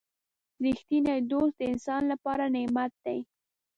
[0.63, 3.19] •رښتینی دوست د انسان لپاره نعمت دی.